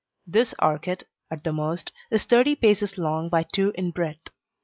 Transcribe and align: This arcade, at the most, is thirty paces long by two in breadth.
This 0.25 0.55
arcade, 0.59 1.03
at 1.29 1.43
the 1.43 1.53
most, 1.53 1.91
is 2.09 2.23
thirty 2.23 2.55
paces 2.55 2.97
long 2.97 3.29
by 3.29 3.43
two 3.43 3.71
in 3.75 3.91
breadth. 3.91 4.31